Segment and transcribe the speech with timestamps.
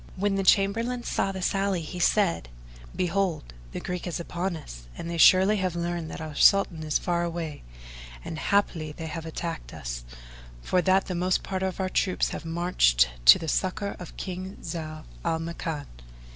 [0.15, 2.49] When the Chamberlain saw the sally, he said,
[2.95, 6.97] "Behold, the Greek is upon us and they surely have learned that our Sultan is
[6.97, 7.61] far away;
[8.25, 10.03] and haply they have attacked us,
[10.63, 14.57] for that the most part of our troops have marched to the succour of King
[14.63, 15.85] Zau al Makan!"